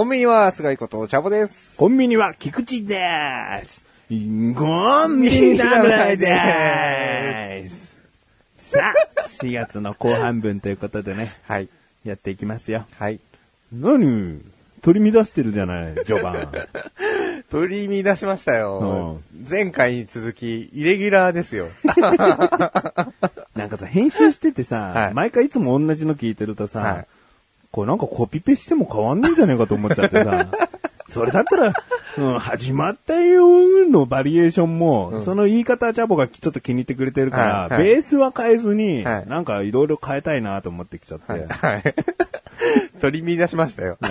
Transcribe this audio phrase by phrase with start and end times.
[0.00, 1.76] コンビニは菅井ことチャボです。
[1.76, 3.84] コンビニは菊池でーす。
[4.08, 4.14] コ
[5.06, 7.94] ンビニ侍でーす。
[8.70, 11.68] さあ、4月の後半分ということでね、はい。
[12.02, 12.86] やっていきますよ。
[12.98, 13.20] はい。
[13.70, 14.40] 何？
[14.80, 16.48] 取り乱してるじゃない、序盤。
[17.50, 19.20] 取り乱しましたよ。
[19.50, 21.68] 前回に続き、イレギュラーですよ。
[23.54, 27.06] なんかさ、編集しててさ、はい毎回いつも同じの聞いてるとさ、はい
[27.72, 30.48] これなんかコピペしても変わんねえんじゃねえかと思っちゃってさ、
[31.10, 31.72] それだったら、
[32.18, 35.24] うん、始まったよのバリエーションも、うん。
[35.24, 37.84] その言い方はチャボがちょっと気に入ってくれてるから、はいはい。
[37.84, 39.28] ベースは変えずに、はい。
[39.28, 41.32] なんかいろいろ変えたいなと思ってきちゃって。
[41.32, 41.94] はい。
[43.00, 43.98] 取り乱しましたよ。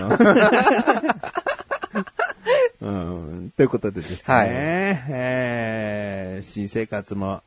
[2.81, 4.47] うん、ということでですね、はい。
[4.49, 7.41] えー新生活も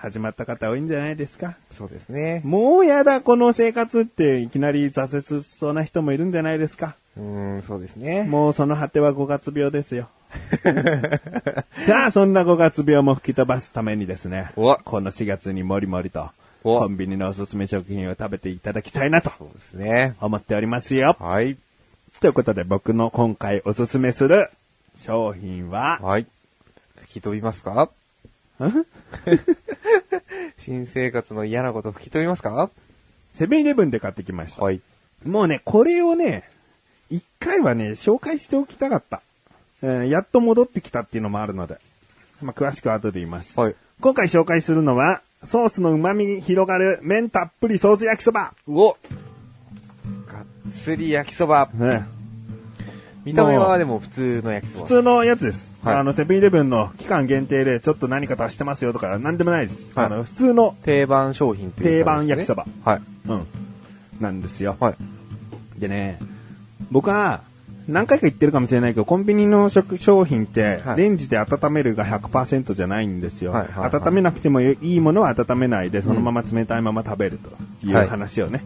[0.00, 1.56] 始まった方多いんじゃないですか？
[1.76, 2.40] そうですね。
[2.44, 6.94] もうやだ、この生活っていきなり挫折しそうな人もいるんじゃないですか？
[7.16, 8.22] うーん、そうですね。
[8.24, 10.08] もうその果ては5月病ですよ。
[11.86, 16.30] さあ、そんな5月病も吹き飛ばすためにですね、おこの4月にもりもりと、
[16.64, 20.14] おコンビニのおすすめ食品を食べていただきたいなとそうですね。
[20.20, 21.16] 思っておりますよ。
[21.18, 21.56] はい。
[22.20, 24.50] ということで僕の今回おすすめする
[24.96, 26.26] 商品は、はい。
[27.02, 27.72] 吹き飛びますか？
[27.84, 27.88] ん
[30.58, 32.70] 新生活の嫌なこと吹き飛びますか？
[33.34, 34.64] セブンイレブンで買ってきました。
[34.64, 34.80] はい。
[35.24, 36.48] もうね、これをね、
[37.10, 39.22] 一回はね、紹介しておきたかった。
[39.82, 41.78] えーやっと戻ってきたっていうのもあるので、
[42.42, 43.58] まあ、詳しくは後で言います。
[43.58, 43.74] はい。
[44.00, 48.54] 今回紹介するのは、ソースの旨味に広がる麺たっぷりソース焼きそば。
[48.66, 48.96] うお
[50.26, 50.46] がっ
[50.82, 51.70] つり焼きそば。
[51.74, 52.04] ね、
[53.28, 54.84] 見た目はでも普通の焼きそば。
[54.84, 55.70] 普通のやつです。
[55.82, 59.92] はいあの、セブンイレブンの期間限定でちょっと何か足してますよとか、なんでもないです。
[59.94, 62.66] はいあの、普通の、定番商品というね定番焼きそば。
[62.84, 63.02] はい。
[63.28, 63.46] うん、
[64.20, 64.76] なんですよ。
[64.80, 64.94] はい。
[65.78, 66.18] でね、
[66.90, 67.42] 僕は、
[67.86, 77.50] 何回か言ってるかもしれないけど、コンビニの食商品って、はいレンジで温めるが100%じゃないんですよ、はいはいはい温めなくてもいいものは温めないで、そのまま冷たいまま食べると
[77.86, 78.62] いうはい話をね、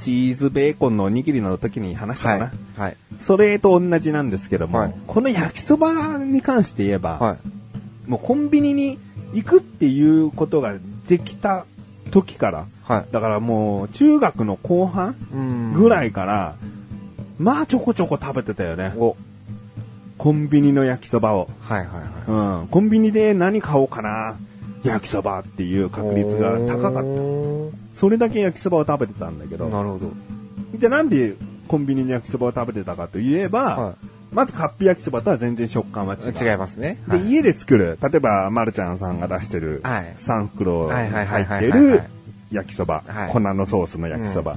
[0.00, 2.44] チーズベーコンのおにぎりの時に話したかな。
[2.44, 2.80] はい。
[2.80, 2.96] はい。
[3.18, 8.10] それと同じなんですけども、はいこの焼きそばに関して言えば、はい。
[8.10, 8.98] もうコンビニに
[9.34, 10.74] 行くっていうことが
[11.06, 11.66] できた
[12.10, 13.12] 時から、はい。
[13.12, 16.56] だからもう中学の後半うんぐらいから、
[17.38, 18.94] まあちょこちょこ食べてたよね。
[18.96, 19.16] お。
[20.16, 21.48] コンビニの焼きそばを。
[21.60, 22.68] はいはいはうん。
[22.68, 24.36] コンビニで何買おうかな。
[24.82, 25.90] 焼きそばっていうい。
[25.90, 27.89] 確率が高かった。
[28.00, 29.58] っそれだけ焼きそばを食べてたんだけた。
[29.58, 29.68] ど。
[29.68, 30.10] なるほど。
[30.76, 31.34] じゃあなんで
[31.68, 33.94] コンビニの焼きそばを食べてたかといえば、は
[34.32, 36.32] まずカップ焼きそばとは全然食感は違う。
[36.32, 36.50] い。
[36.50, 36.98] 違いますね。
[37.08, 42.02] で、はい家で作る、例えば、まるちゃんさんが出してる、はい3袋入ってる
[42.50, 44.56] 焼きそばはい、粉のソースの焼きそば。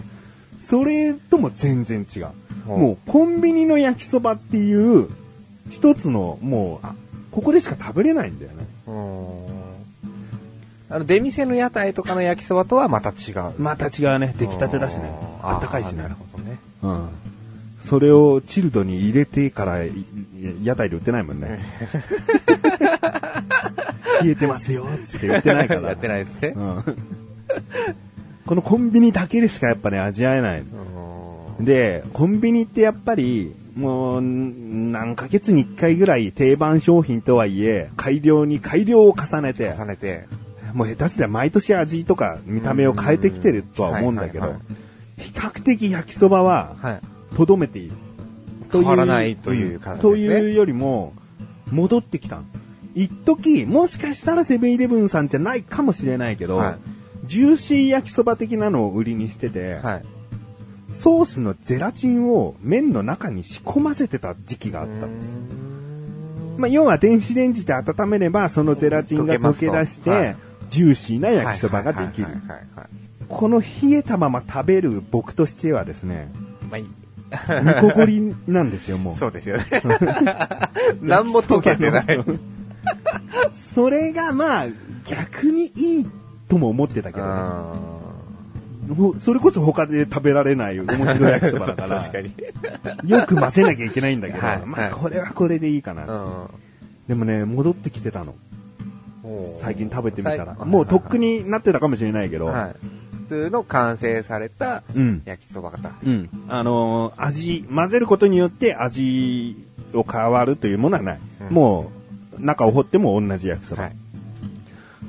[0.62, 2.28] それとも全然違う。
[2.66, 5.09] もう、コンビニの焼きそばっていう、
[5.70, 6.96] 一つの、もう、あ
[7.32, 8.68] ここでしか食べれないんだよね。
[10.94, 13.54] あの、出店の屋台とかの焼きそばとはまた違う。
[13.58, 14.36] また違うね。
[14.38, 15.09] 出来たてだしね。
[15.42, 16.16] あったかいしねなる。
[16.31, 16.59] ほどね。
[16.84, 17.09] うん。
[17.81, 19.92] それをチルドに入れてから、い
[20.62, 21.59] 屋台で売ってないもんね。
[24.22, 25.90] 冷えてますよ、つって売ってないから。
[25.90, 26.53] やってないですね。
[26.56, 26.84] うん
[28.46, 30.64] このコンビニだけでしかやっぱね、味わえない。
[31.59, 40.28] で、コンビニってやっぱり、もう、ん何ヶ月に一回ぐらい定番商品とはいえ、改良に改良を重ねて、重ねて。
[40.73, 44.55] もう下手すりゃ毎年味とか見た目を変えてきてるとは思うんだけど
[45.17, 47.02] 比較的焼きそばは、はい。
[47.35, 47.96] とどめている。
[48.72, 51.14] 変わらないという感じですねというよりも、
[51.72, 52.41] 戻ってきた。
[52.96, 56.93] 一時もしかしたらセブンイレブンさんじゃないかもしれないけど、はい
[57.26, 60.05] ジューシー焼きそば的なのを売りにしてて、はい。
[60.91, 65.34] ソースのゼラチンを麺の中に仕込ませてた時期があったんです。
[66.58, 70.35] まあ、要は電子レンジで温めれば、そのゼラチンが溶け出して、
[70.73, 72.28] ジューシーな焼きそばができる
[73.29, 76.31] この冷えたまま食べる僕としてはですね、
[76.67, 76.85] まあいい。
[76.85, 79.17] ニコゴリなんですよ、もう。
[79.17, 79.66] そうですよね。
[81.02, 82.05] 何も溶けてない。
[83.53, 84.67] それがまあ、
[85.05, 86.08] 逆にいい
[86.49, 92.34] とも思ってたけどね、それこそ他で食べられない面白い焼きそばだから、 確かに。
[93.05, 96.05] よく混ぜなきゃいけないんだけど、はいはいまあこれはこれでいいかな。
[96.05, 96.47] うん。
[97.08, 98.34] でもね、戻ってきてたの。
[99.62, 100.56] 最近食べてみたら。
[100.58, 102.76] 最もうとっくになってたかもしれないけど、はい。
[103.30, 105.22] 普通の完成されたうん。
[105.26, 105.91] 焼きそば型。
[106.03, 106.30] うん。
[106.50, 109.56] あのー味、混ぜることによって味
[109.94, 110.74] を変わるとい。
[110.76, 111.20] うものはない。
[111.41, 111.91] うんも
[112.40, 113.84] う、中を掘っても同じ焼きそば。
[113.84, 113.96] はい。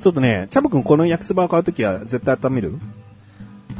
[0.01, 2.73] ちょっとね、チャボくんこの焼きそばを買うときは絶対温める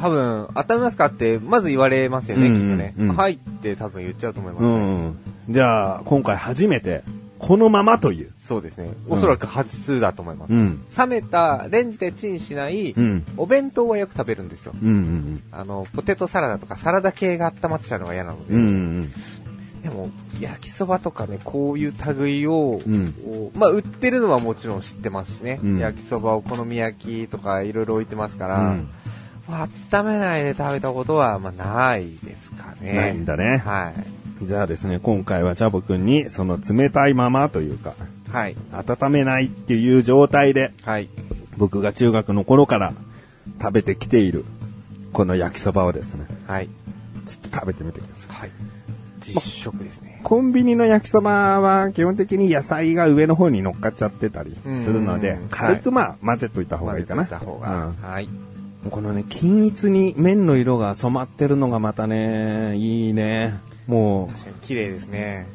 [0.00, 2.94] 多分、温めますかって、まず言われますよね、うんきっとね。
[2.98, 3.34] うんはい。
[3.34, 4.52] って多分言っちゃうと思い。
[4.52, 5.16] ます、うねん。
[5.50, 7.04] じゃあ、今回初めて、
[7.38, 8.32] このままという。
[8.40, 8.90] そうですね。
[9.08, 10.52] おそらく初だと思います。
[10.52, 10.84] うん。
[10.96, 13.24] 冷めた、レンジでチンしない、うん。
[13.36, 14.72] お弁当はよく食べるんですよ。
[14.80, 18.54] うんうんあの、ポテトサラダとかサラダ系が温まっちゃうのが嫌なので。
[18.54, 18.60] うん。
[18.60, 18.70] うんう
[19.02, 19.12] ん
[19.86, 20.10] でも、
[20.40, 23.14] 焼きそばとかね、こういう類を、うん
[23.54, 25.60] まあ、売ってるのはもちろん知ってますしね。
[25.62, 32.92] うん焼きそば、お好み焼きとかいろいろ置いてますかうら、温めないで食べたことは、まあ、ないですかね。
[32.94, 33.58] ないんだね。
[33.58, 34.15] はい。
[34.42, 37.94] じゃあですね、今回はチャボくんに、その冷たいままというか、
[38.30, 38.56] はい。
[38.72, 41.08] 温めないっていう状態で、はい。
[41.56, 42.92] 僕が中学の頃から
[43.60, 44.44] 食べてきている、
[45.12, 46.68] この焼きそばをですね、はい。
[47.24, 48.40] ちょっと食べてみてください。
[48.40, 48.50] はい。
[49.20, 50.20] 実食ですね。
[50.22, 57.26] コンビニの焼きそばは基本的に野菜が上の方に乗っかっちゃってたりするのでうん、軽くまあ混ぜといた方がいいかな。
[57.26, 57.92] 混ぜといた方が。
[58.02, 58.24] はい。
[58.24, 58.46] うん
[58.90, 63.58] このね、均一に麺の色が染まってるのがまたね、いいね。
[63.86, 65.46] も確かに綺麗ですね。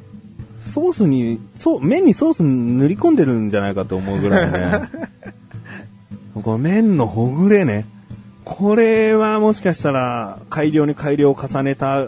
[0.66, 4.89] う、ソースに、そう、麺にソース塗り込んでるんじゃないかと思うぐらいね。
[6.42, 7.86] この麺のほぐれね。
[8.45, 12.07] これはもしかしたら改良に改良を重ねた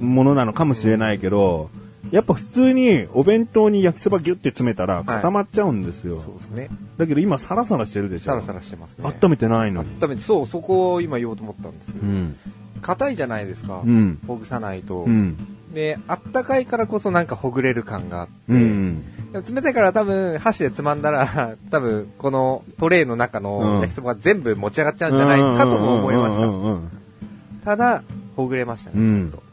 [0.00, 1.70] ものなのかもしれないけど、
[2.10, 6.20] やっぱ普通にお弁当に焼きそばギュッて詰めたら固まっちゃうんですよ。
[6.20, 6.68] そうですね。
[6.96, 8.24] だけど今サラサラしてるでしょ。
[8.26, 9.04] サラサラしてますね。
[9.22, 9.90] 温めてないのに。
[10.00, 11.92] 温めて、そう、そこを今言おうと思ったんです。
[11.92, 12.36] うん。
[12.80, 13.82] 硬いじゃないですか。
[13.84, 14.18] うん。
[14.26, 15.04] ほぐさないと。
[15.04, 15.36] うん。
[15.72, 19.04] で、あったかいからこそなんかほぐれる感があって、うん。
[19.32, 27.70] でも冷たいから多分箸でつまんだら、 多分このトレイの中うんの焼きそばが全部持ち上がっちゃうんじゃないかとも思いました。
[27.70, 28.02] ただ、
[28.36, 29.48] ほぐれましたね、うんちょっと。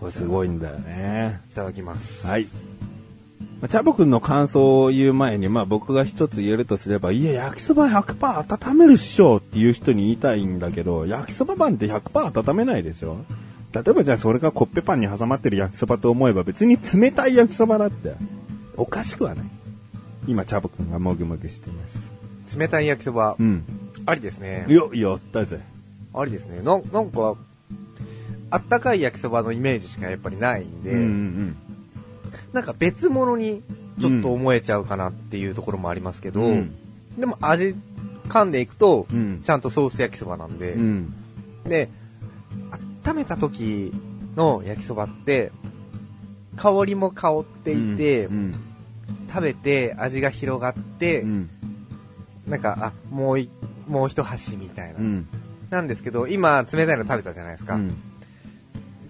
[0.00, 1.40] これすごいんだよね。
[1.50, 2.26] いただきます。
[2.26, 2.46] はい。
[3.60, 13.16] まあチャボくんの感想を言う前に、まあ僕が一つ言えるとすれば、いや、焼きそば100%温めるっしょっていう人に言いたいんだけど、焼きそばパンって100%温めないですよ。
[13.72, 18.14] 例えばじゃあそれがコッペパンに挟まってる焼きそばと思えば別に冷たい焼きそばだって、
[18.76, 19.46] おかしくはない。
[20.26, 22.58] 今、チャボくんがもぐもぐしてます。
[22.58, 23.64] 冷たい焼きそば、うん。
[24.06, 24.66] ありですね。
[24.68, 25.60] よ、やったぜ。
[26.14, 26.62] ありですね。
[26.62, 27.36] ななんか、
[28.50, 31.56] あったかい焼きそばのイメージしかやっぱりないんで、うんうん
[32.52, 33.62] なんか別物に
[34.00, 36.74] ちょっと思えちゃうかなっていうところもありますけど、うん
[37.16, 37.76] でも味
[38.28, 41.14] 噛んでいくと、うんちゃんとソース焼きそばなんで、うん。
[41.64, 41.88] で、
[43.04, 43.92] 温めた時
[44.36, 45.52] の焼きそばって、
[46.56, 48.54] 香りも香っていて、うん。
[49.28, 51.50] 食べて味が広がって、うん。
[52.46, 53.48] なんか、あ、もうい、
[53.86, 55.00] もう一箸みたいな。
[55.00, 55.28] うん。
[55.70, 57.76] なんですけど、今冷たいの食べたじゃないですか。
[57.76, 57.96] うん。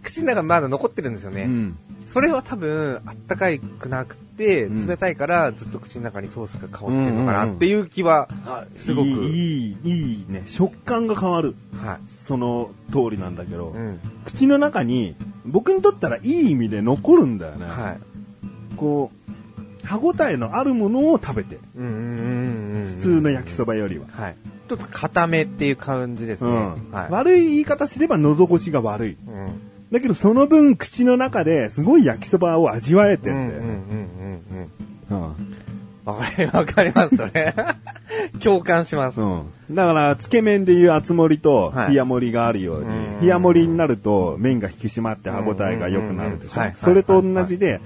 [0.03, 1.43] 口の中まだ残ってるんですよね。
[1.43, 1.79] うん。
[2.09, 10.43] それは多分、あったかいくなくて、うん冷たいからずっと口の中にソースが香ってるのかなっていう気は、あすごくいい、いい、いいね。
[10.47, 11.55] 食感が変わる。
[11.77, 11.99] はい。
[12.19, 14.01] その通りなんだけど、うん。
[14.25, 17.67] 口の中に、僕にとったらいい意味で残るんだよね。
[17.67, 17.99] はい。
[18.77, 21.59] こう、歯応えのあるものを食べて。
[21.77, 22.87] うんうんうんうん。
[22.87, 24.07] 普通の焼きそばよりは。
[24.11, 24.37] はい。
[24.69, 26.51] ちょっと固めっていう感じですね。
[26.51, 27.11] うんはい。
[27.11, 29.17] 悪い言い方すれば喉越しが悪い。
[29.27, 29.70] うん。
[29.93, 33.67] だけどその分口の中ですごい焼きそばを味わえてうんうんんだよね。
[33.67, 33.75] うん
[35.11, 35.29] うんうん。
[35.29, 35.35] うん
[36.05, 37.55] わかり、わかります、それ。
[38.43, 39.21] 共感します。
[39.21, 39.43] うん。
[39.71, 46.63] だから、つけ麺でいう厚盛りとはい冷や盛りがあるように、うん冷や盛りになると麺が引き締まって歯応えが良くなるでしょ。
[46.75, 47.81] それと同じで、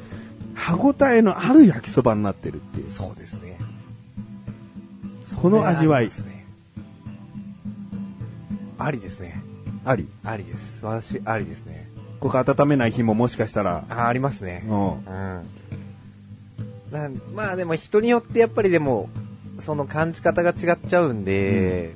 [0.55, 2.93] 歯応えのある焼きそばになってるっていう。
[2.93, 3.59] そうですね。
[5.43, 6.45] この味わいそれありますね。
[8.79, 9.43] ありですね。
[9.85, 10.09] あり？
[10.25, 10.79] ありです。
[10.83, 11.84] 私、ありですね。
[12.21, 14.65] ここ温めない日ももしかしたら、あ、ありますね。
[14.67, 14.91] うん。
[14.91, 17.23] うん。
[17.35, 19.09] まあでも人によってやっぱりでも、
[19.61, 21.95] その感じ方が違っちゃうんで、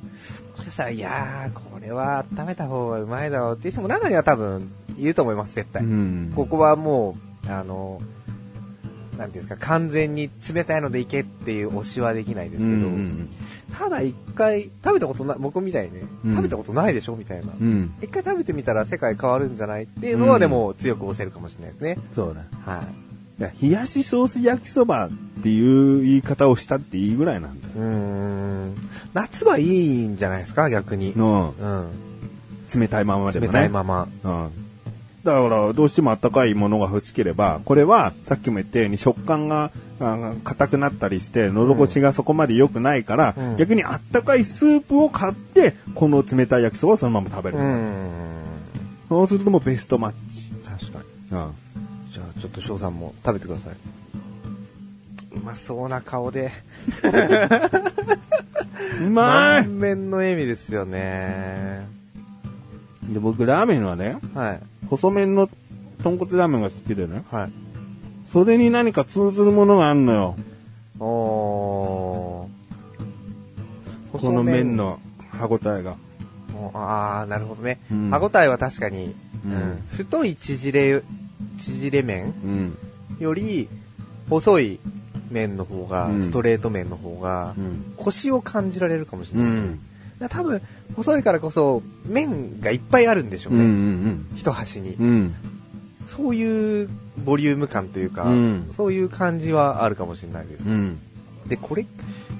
[0.56, 5.82] もしかしたら、いやー、これは温めた方がうまいだろうっていう人も中には多分いると思います、絶対。
[5.82, 8.00] うんここはもう、あの、
[9.18, 13.28] なんていうんですか、完全に冷たいのでいけっていう推しはできないですけど、うんうん
[13.76, 17.52] ただ一回、食べたことない、僕みたいにね、うん食べたことないでしょみたいな。
[17.60, 17.92] うん。
[18.00, 21.98] 一回食べてみたら世界変わるんじゃないっていうのはでも強く押せるかもしれないですね。
[22.14, 22.72] そうだ。
[22.72, 23.42] はい。
[23.42, 25.10] いや、冷やしソース焼きそばっ
[25.42, 27.86] ていう言い方をしたっていいぐらいなんだよ。
[27.86, 28.74] ん。
[29.12, 31.12] 夏はいいんじゃないですか、逆に。
[31.16, 32.80] のうん。
[32.80, 33.52] 冷たいままでも冷ね。
[33.52, 34.08] たいまま。
[34.24, 34.50] うん。
[35.24, 39.70] だから、どうしても温かいものが欲しければ、これは、さっきも言ったように食感が、
[40.00, 47.58] あ硬くなったりして、喉越しがそこまで良くないから、うん逆にあったかいスープを買って、この冷たい焼きそばをそのまま食べる。
[47.58, 48.10] うん。
[49.08, 50.48] そうするともうベストマッチ。
[50.64, 51.04] 確かに。
[51.32, 51.54] うん。
[52.12, 53.74] じゃあ、ちょっと翔さんも食べてください。
[55.36, 56.52] うまそうな顔で。
[59.00, 61.97] うまい満面の笑みですよね。
[63.08, 64.60] で、僕、ラーメンはね、はい。
[64.88, 65.48] 細麺の
[66.02, 67.52] 豚骨ラーメンが好きでね、はい。
[68.32, 70.36] 袖に何か通ずるものがあんのよ。
[71.00, 74.18] おー。
[74.18, 75.00] この麺の
[75.30, 75.96] 歯応えが。
[76.54, 77.78] おああ、なるほどね。
[77.90, 81.02] うん歯応えは確かに、うんうん太い縮れ、
[81.58, 82.78] 縮れ麺うん。
[83.20, 83.68] より、
[84.28, 84.80] 細い
[85.30, 87.94] 麺の方が、うんストレート麺の方がう、ん。
[87.96, 89.48] コシを感じられるかもしれない。
[89.48, 89.80] うん。
[90.28, 90.60] 多分、
[90.96, 93.60] 細いからこそ、麺がいっぱいあるんでしょううん。
[93.60, 93.68] うね。
[94.10, 94.26] ん。
[94.36, 94.94] 一箸に。
[94.94, 95.34] うん。
[96.08, 96.88] そういう
[97.24, 100.68] ボリューム感というか、うんそういう感じはあるかもしれないです。
[100.68, 100.98] うん。
[101.46, 101.86] で、これ、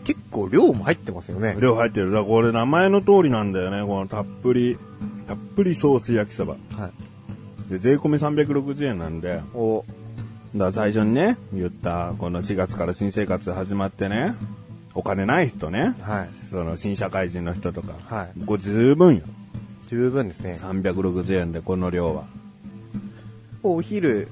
[0.05, 1.57] 結構量も入ってますよね。
[1.61, 2.11] 量入ってる。
[2.11, 3.87] だこれ名前の通りなんだよね。
[3.87, 4.79] このたっぷり、
[5.27, 6.57] たっぷりソース焼きそば。
[6.77, 6.91] は
[7.69, 7.71] い。
[7.71, 9.85] で、税込み360円なんで、お、
[10.57, 14.35] だ最初にね、言った、この4月から新生活始まってね、
[14.99, 16.29] お金ない人ね、はい。
[16.51, 18.59] その新社会人の人とか、はい。
[18.59, 19.23] 十分よ。
[19.87, 20.59] 十分ですね。
[20.61, 22.25] 360円でこの量は。
[23.63, 24.27] お昼、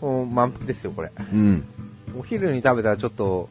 [0.00, 1.10] お満腹ですよ、これ。
[1.32, 1.64] うん。
[2.16, 3.48] お昼に食べたらちょっと、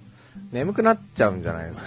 [0.53, 1.81] 眠くなっちゃうんじゃないです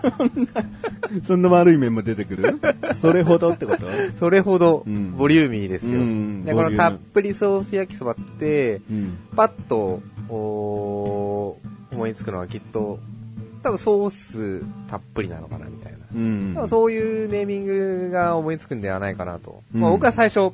[0.00, 0.18] か？
[1.24, 2.60] そんな悪い面も出てくる？
[2.94, 3.88] それほどってこと？
[4.20, 5.92] それほど、うんボリューミーですよ。
[5.92, 9.16] うんで、このたっぷりソース焼きそばって、うん。
[9.34, 13.00] パッと、おー思いつくのはきっと、
[13.62, 15.98] 多分ソースたっぷりなのかな、みたいな。
[16.14, 19.62] うん多分そういうネーミングが思いつくんではないかなと。
[19.74, 20.52] うんまあ、僕は最初、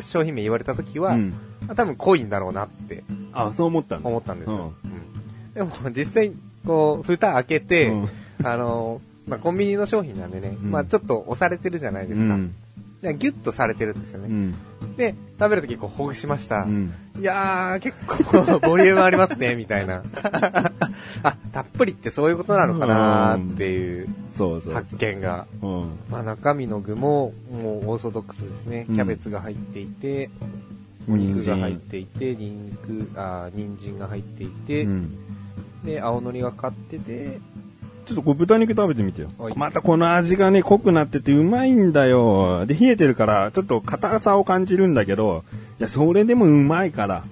[0.00, 1.34] 商品名言われた時は、うん
[1.74, 4.08] 多分濃いんだろうなってあ、そう思ったんだ。
[4.10, 4.74] 思ったんですよ。
[4.84, 5.04] うんうん
[5.54, 6.32] でも実際、
[6.66, 8.08] こう、蓋開けて、うん
[8.42, 12.34] あの、まあ、コンビニの商品なんでね、うんまあ、ちょっと押されてるじゃないですか。
[13.12, 14.28] ギュッとされてるんですよね。
[14.28, 14.96] うん。
[14.96, 16.62] で、食べるときこうほぐしました。
[16.62, 16.92] うん。
[17.20, 20.02] いやー、結構ボリュームありますね、みたいな。
[21.22, 24.08] あ、たっぷりってそういうことなのかなーっていう
[24.72, 24.96] 発。
[24.96, 25.46] 見が。
[25.62, 25.90] うん。
[26.10, 28.86] まあ中身の具も、もうオーソドックスですね。
[28.88, 30.30] うんキャベツが入っていて、
[31.08, 31.80] お人肉が入っ参。
[31.80, 35.14] ていて、ニンニク、あー人参が入っていて、うん。
[35.84, 37.40] で、青のりがかってて、
[38.04, 39.54] ちょっとこう豚肉食べてみてよはい。
[39.56, 42.66] またこの味がね、濃くなっててうまいんだよ。
[42.66, 45.44] で、冷えてるから、ちょっと硬さを感じるんだけど、
[45.80, 47.24] いや、それでもうまいから。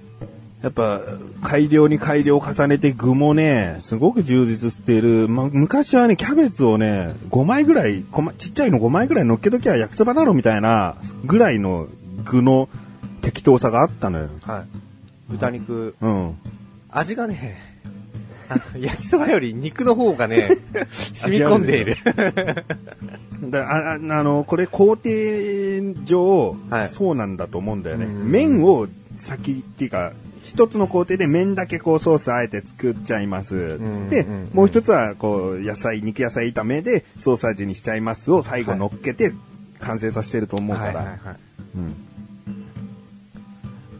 [0.63, 1.01] やっぱ、
[1.41, 5.27] 改良に改良を重ねて具もね、すごく充実している。
[5.27, 11.87] ま、昔はね、キャベツをね、5枚ぐらい、こまちっちゃいの5枚ぐらい乗っけときゃ焼きそばだろみたいな、ぐらいの
[12.23, 12.69] 具の
[13.21, 14.29] 適当さがあったのよ。
[14.43, 14.65] はい。
[15.31, 16.35] 豚肉、うん。
[16.89, 17.72] 味がね、
[18.77, 20.57] 焼きそばより肉の方がね、
[21.13, 21.95] 染み込んでいる。
[23.49, 25.09] だあああの、これ工程
[26.05, 28.05] 上、はいそうなんだと思うんだよね。
[28.05, 33.79] うん麺を先っていうか、一つの工程で麺だけこうソースあえて作っちゃいます。
[33.79, 39.33] つって、うんうんもう一つはこう野菜、肉野菜炒めでソース味にしちゃいますを最後乗っけて
[39.79, 40.87] 完成させてると思うから。
[40.87, 41.17] はいはいはい。
[41.75, 41.95] うん。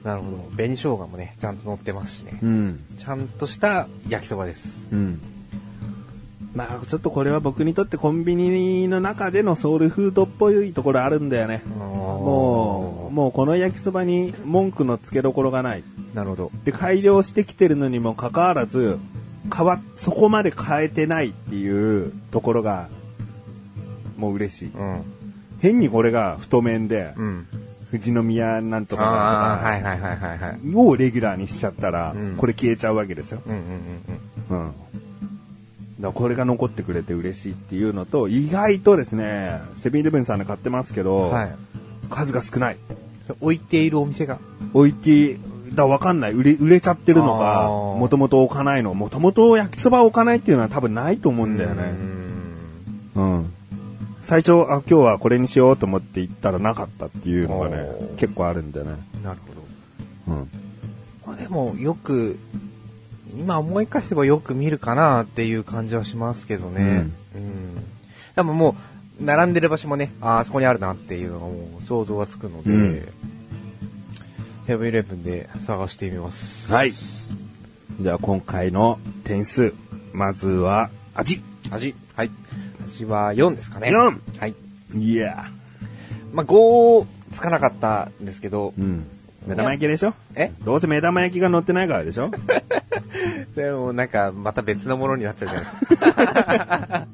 [0.04, 0.38] なるほど。
[0.56, 2.40] 紅生姜もね、ちゃんと乗ってますしね。
[2.42, 2.80] うん。
[2.98, 4.68] ちゃんとした焼きそばです。
[4.92, 5.22] うん。
[6.54, 11.64] まあ、ちょっとこれは僕にとってコンビニの中でのソウルフードっぽいところあるんだよね。
[11.66, 15.80] もう、もうこの焼きそばに文句のつけどころがない。
[15.80, 15.84] う、
[16.16, 16.52] なるほど。
[16.64, 19.00] で、改良してきてるのにもかかわらず、
[19.56, 22.88] 変わ、そこまで変えてないっていうところが、
[24.18, 24.72] もう嬉しい。
[24.76, 25.02] うん。
[25.60, 27.48] 変にこれが太麺で、うん。
[27.94, 30.74] 富士宮なんとかなんとはいはいはいはいはい。
[30.74, 33.42] かをレギュラーにしちゃったら、うんこれ消えちゃうわけですよ。
[33.46, 33.62] うんうん
[34.50, 34.72] うんうん。
[34.72, 34.82] だか
[36.00, 41.32] らこれが残ってくれて嬉しいっていうのと、意外とですね、セブンイレブンさんで買ってますけうど、ん。
[41.32, 41.56] はい。
[42.10, 42.78] 数が少ない。
[43.40, 44.40] 置いているお店が。
[44.74, 45.38] 置いて、
[45.76, 46.34] だわかんない。
[46.34, 48.94] 売れ、売れちゃってるのか、もともと置かないの。
[48.96, 51.84] もともと焼きそば置かないっていうのは多分ないと思うんだようね。
[51.84, 52.24] ん
[53.16, 53.54] うん。
[54.24, 57.88] 最初、あ、今日はこれにしようと思って行ったらなかったっていうのがね
[58.18, 58.98] 結構あるんだよね。
[59.24, 59.40] なる
[60.26, 60.38] ほど。
[60.38, 60.50] うん。
[61.26, 62.38] まあでも、よく、
[63.38, 67.10] 今思い返せばよく見るかなっていう感じはしますけどね。
[67.36, 67.84] うん。
[68.36, 68.76] 多分も
[69.20, 73.08] う、並んでる場所もね、ああ、そこにあるなっていうのがもう想像がつくので、うん
[74.66, 76.72] セブンイレブンで探してみます。
[76.72, 76.94] はい。
[76.94, 79.74] じゃあ今回の点数。
[80.14, 81.42] まずは、味。
[81.70, 81.96] 味。
[82.16, 82.32] はい。
[82.94, 83.90] 味は4ですかね。
[83.90, 84.54] 4はい。
[84.96, 85.46] いや
[86.34, 89.06] まあ、5つかなかったんですけど、うん。
[89.46, 90.14] 目玉焼きでしょ？
[90.36, 90.52] え？
[90.64, 92.32] どうせ目玉焼きが乗ってないからでしょ？
[93.56, 97.08] でもなんか、また別のものになっちゃうじゃないですか。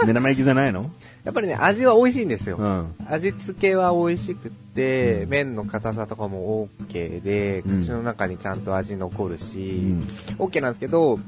[0.06, 0.90] 目玉焼きじゃないの？
[1.24, 2.56] やっぱりね、味は美味しいんですよ。
[2.56, 2.94] うん。
[3.08, 10.02] 味付けは美味しくって、麺の硬さとかも OK で、うん口の中にちゃんと味残るし、ん
[10.38, 11.20] OK なんですけど、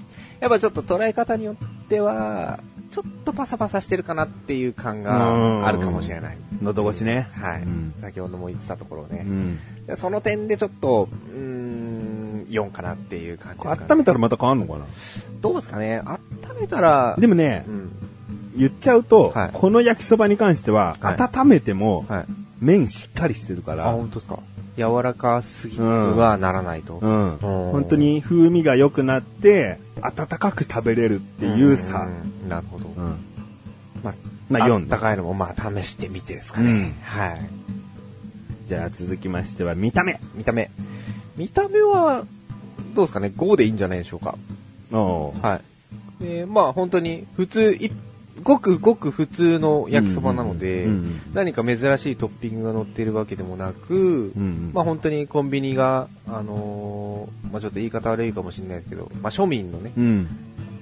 [0.45, 2.61] やっぱちょっと捉え方によっては、
[2.93, 6.39] ちょっとパサパサしてるかなっていう感があるかもしれない。
[6.61, 7.29] 喉越しね。
[7.33, 7.95] はい、うん。
[8.03, 9.25] 先ほども言ってたところね。
[9.27, 9.59] うん。
[9.87, 14.85] でその点でちょっと、うーん、4かなっていう感じですかね、温めたらまた変わんのかな？
[15.41, 16.03] どうですかね？
[16.05, 16.21] 温
[16.61, 17.91] めたら、でもねう、ん。
[18.57, 22.25] 言っちゃうと、はいこの焼きそばに関しては、はい温めても、はい。
[22.61, 24.39] 麺しっかりしてるかあ、ら、本当ですか？
[24.77, 26.99] 柔らかすぎはならないと。
[27.01, 27.35] うん。
[27.35, 32.07] ん本当に風味が良くなって、温かく食べれるっていうさ。
[32.09, 32.89] うんなるほど。
[32.89, 33.17] うん。
[34.03, 34.15] まあ、
[34.51, 36.71] まあ4あったかいのもまあ試してみてですかね。
[36.71, 37.41] うんはい。
[38.69, 40.21] じゃあ続きましては、見た目。
[40.35, 40.71] 見た目。
[41.37, 42.25] 見た目は、
[42.95, 44.37] どうですかね ?5 でいいんじゃないでしょうか。
[44.93, 45.61] は
[46.21, 46.25] い。
[46.25, 47.91] で、まあ本当に普通、い
[48.45, 60.29] ごくごく普通の焼きそばなので、うんうんうん何か珍しいトッピングが乗っているわけでもなく、うんうんまあ本当にコンビニが、あのーまあちょっと言い方悪いかもしれないですけど、まあ庶民のね、うん。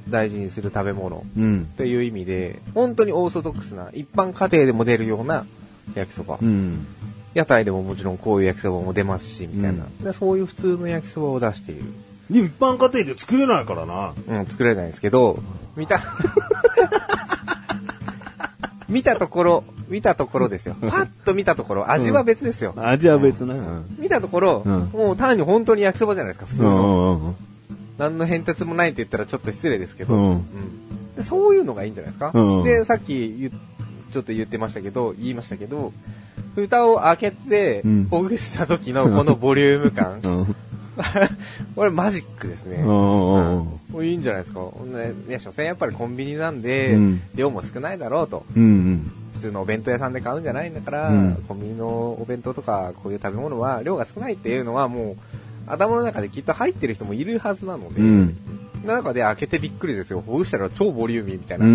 [0.09, 1.67] 大事にする食べ物うん。
[1.77, 5.47] という意味で、本当にオーソドックスな、一般家庭でも出るような
[5.95, 6.39] 焼きそば。
[6.41, 6.87] うん。
[7.35, 10.13] 屋台でももちろんこういう焼きそばも出ますし、みたいな、うで。
[10.13, 11.85] そういう普通の焼きそばを出している。
[12.31, 14.13] でも一般家庭で作れないからな。
[14.29, 15.43] うん、作れないんですけど、
[15.77, 16.01] 見た、
[18.93, 20.77] 見たところ、見たところですよ。
[20.81, 22.75] パッと見たところ、味は別ですよ。
[22.77, 23.55] 味は別な。
[23.55, 23.97] うん。
[23.99, 27.35] 見たところ、うんもう単に本当に焼きそばじゃないですか、普通うの。
[27.99, 30.45] 何の変哲もないって言ったらちょっと失礼ですけど、うん
[31.25, 32.31] そういうのがいいんじゃないですか。
[32.35, 33.51] うんで、さっき
[34.13, 35.93] ちょっと言ってましたけど、言いましたけど、
[36.55, 40.55] 蓋を開けてうん、ほぐした時のこのボリューム感、
[40.97, 41.05] うん。
[41.75, 42.83] これマジックですね。
[43.95, 44.61] ういいんじゃないですか。
[44.85, 48.45] ね、ね所詮やっぱりコンビニなんで、うん量も少ないだろうと。
[48.57, 55.17] うん普通のお弁当屋さんで買うんじゃないんだから、うんコンビニのお弁当とかこういう食べ物は量が少ないっていうのはもう
[55.67, 58.37] 頭の中できっと入ってる人もいるはずなので、うん。
[58.85, 60.23] な中で開けてびっくりですよ。
[60.23, 61.67] ほぐしたら超ボリューミーみたいな。
[61.67, 61.69] う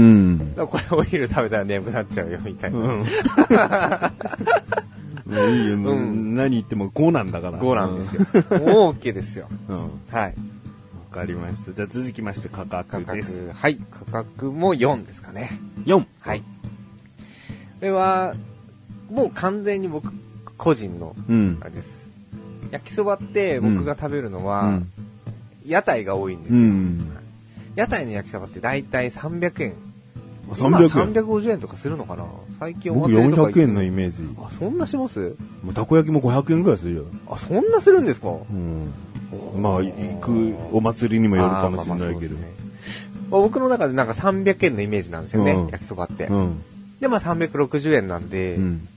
[0.56, 0.68] だん。
[0.68, 2.80] これお昼食べたら眠くなっちゃうよみたいな。
[2.80, 3.06] うん。
[5.28, 7.60] もういいよ、もううん何言っても5なんだから。
[7.60, 8.60] 5なんですよ。
[8.60, 9.48] もう OK ですよ。
[9.68, 9.82] うん。
[9.84, 10.36] わはい。
[11.12, 11.74] かりました。
[11.74, 13.48] じゃあ続きまして価価格です。
[13.48, 13.78] 格、はい。
[13.92, 15.60] 価格も4ですかね。
[15.86, 16.06] 4。
[16.20, 16.40] はい。
[16.42, 16.46] こ
[17.82, 18.36] れは、
[19.12, 20.12] もう完全に僕、
[20.58, 21.66] 個人の、うんあ。
[21.66, 21.90] れです。
[22.72, 24.92] 焼きそばって僕が食べるのは、うん
[25.66, 26.64] 屋台が多いんですうよ。
[26.64, 27.18] ん。
[27.76, 29.74] 屋台の焼きそばって大体300円。
[30.50, 32.24] 300円今350円とかするのかな
[32.60, 34.18] 最近お僕祭りとか行って400円のイメージ。
[34.42, 35.36] あ、そんなします？
[35.64, 37.06] もうたこ焼きも500円ぐらいするよ。
[37.30, 38.30] あ、そんなするんですか？
[38.30, 38.92] うん。
[39.62, 39.92] まあ、行
[40.22, 42.32] くお祭りにもよるかもしれないけどあーまあまあそうです。
[42.32, 42.38] ね
[43.30, 46.28] まあ僕の中でなんか300円のイメージなんですよね、うん焼きそばって。
[46.28, 46.64] うん。
[47.00, 48.88] で、まあ360円なんで、うん。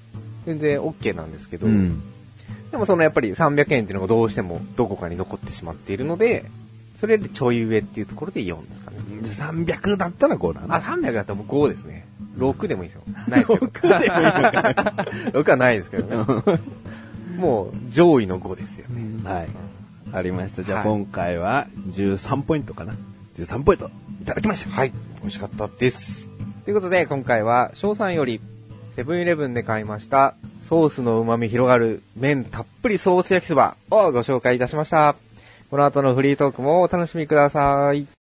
[0.46, 2.02] 全然 OK なんですけど、うん。
[2.70, 6.44] でもそのやっぱり300円っていうのがどうしてもどこかに残ってしまっているので、
[7.00, 8.89] それでちょい上っていうところで4ですかね。
[9.28, 10.76] 300だったら5だな。
[10.76, 12.06] あ、300だったらもう5ですね。
[12.38, 13.02] 6でもいいですよ。
[13.28, 13.66] ないですけど。
[13.66, 16.60] 6でもいいのか6はないですけどね。
[17.36, 19.28] もう上位の5ですよね。
[19.28, 19.48] はい。
[20.12, 20.64] ありました。
[20.64, 22.94] じゃあはい今回は13ポイントかな。
[23.36, 23.90] 13ポイント
[24.22, 24.70] いただきました。
[24.70, 24.92] はい。
[25.20, 26.28] 美味しかったです。
[26.64, 28.40] ということで、今回は、翔さんより、
[28.94, 30.34] セブンイレブンで買いました、
[30.68, 35.16] ソースの旨味広がる麺たっぷりソース焼きそばをご紹介いたしました。
[35.70, 38.19] この後のフリートークもお楽しみください。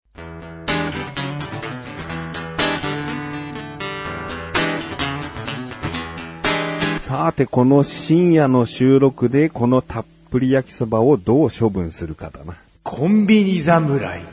[7.17, 12.55] さて、この深夜の収録でこのたっぷり焼きそばをどう処分するかだな。
[12.83, 14.25] コンビニ侍。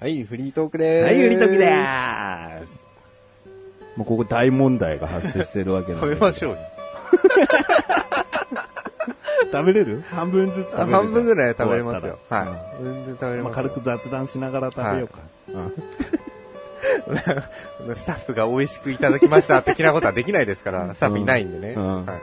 [0.00, 1.12] はい、フリートークでーす。
[1.12, 2.82] はい、売り時でーす。
[3.94, 6.58] もうここ大問題が発生してるわけなん食でべましょうよ。
[9.52, 10.02] 食べれる？
[10.10, 12.18] 半分ずつ食べれる半分ぐらい食べれますよ。
[12.30, 12.42] は
[12.80, 12.82] い。
[12.82, 13.54] 全然食べれますよ。
[13.54, 15.18] 軽く雑談しながら食べようか。
[15.54, 15.72] うん
[17.96, 21.74] スタッフが美味しくいただきました的なことはできないですから、スタッフいないんでね。
[21.74, 22.20] うんはい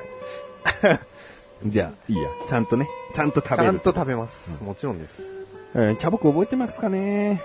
[1.65, 2.29] じゃあ、いいや。
[2.47, 3.63] ちゃんとね、ちゃんと食べる。
[3.63, 4.63] ちゃんと食べます。
[4.63, 5.21] もちろんです。
[5.75, 7.41] えー、キャボク覚えてますかね？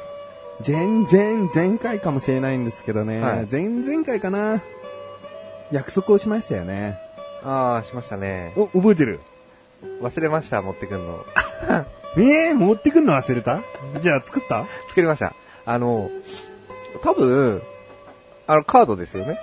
[0.61, 3.21] 全然前回かもしれないんですけどね。
[3.21, 4.63] はい前々回かな？
[5.73, 6.97] 約束をしましたよね。
[7.43, 8.53] ああ、しましたね。
[8.57, 9.19] お、覚えてる？
[10.01, 11.25] 忘れました、持ってくんの。
[12.17, 13.61] えー、持ってくんの忘れた？
[14.01, 14.65] じゃあ作った？
[14.91, 15.35] 作りました。
[15.67, 16.09] あの、
[17.05, 17.63] 多分、
[18.47, 19.39] あの、カードですよね。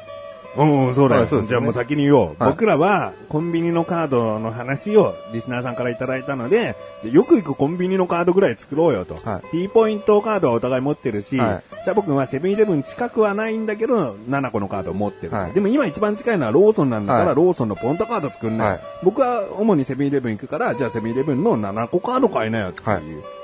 [0.58, 1.22] うんうん、そうだよ。
[1.24, 2.26] ねじゃあもう先に言おう。
[2.26, 9.16] はい僕らはコンビニのカードの話をリスナーさんからいただいたので、じゃあよく行くコンビニのカードぐらい作ろうよと。
[9.16, 15.34] はい T ポイントカードはお互い持ってるし、はチャボくんはセブンイレブン近くはないんだけど、7個のカードを持ってる。
[15.34, 18.70] はいでも今一番近いのはローソンなんだから、はいローソンのポンタカード作んない。
[18.72, 23.02] はい僕は主にセブンイレブン行くから、じゃあセブンイレブンの7個カード買いなよっていう、はい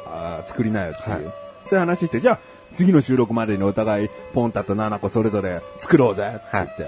[0.07, 1.33] あー作りなよっていう、はい
[1.67, 2.39] そういう話して、じゃあ
[2.73, 6.87] 次の収録までにお互いポンタと7個それぞれ作ろうぜって言って、